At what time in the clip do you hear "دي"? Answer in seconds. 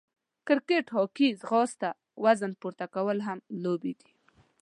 3.99-4.11